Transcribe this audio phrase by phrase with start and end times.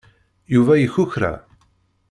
[0.55, 1.31] Yuba yekukra.